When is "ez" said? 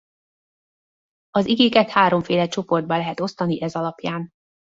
3.61-3.75